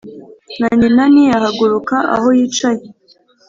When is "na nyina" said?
0.59-1.03